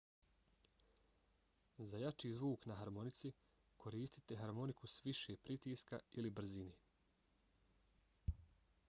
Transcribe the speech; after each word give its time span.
za 1.91 1.99
jači 2.03 2.31
zvuk 2.37 2.65
na 2.71 2.77
harmonici 2.79 3.31
koristite 3.83 4.39
harmoniku 4.39 4.89
s 4.95 5.05
više 5.09 5.37
pritiska 5.45 5.99
ili 6.21 6.33
brzine 6.41 8.35